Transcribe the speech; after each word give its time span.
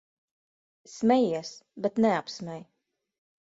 Smejies, 0.93 1.51
bet 1.81 1.97
neapsmej. 2.01 2.65